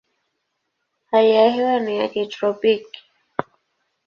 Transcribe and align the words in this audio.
Hali 1.11 1.31
ya 1.31 1.51
hewa 1.51 1.79
ni 1.79 1.97
ya 1.97 2.07
kitropiki. 2.07 3.03